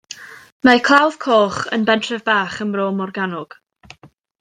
[0.69, 3.59] Mae Clawdd Coch yn bentref bach ym Mro Morgannwg.